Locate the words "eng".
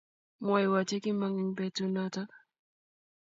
1.41-1.51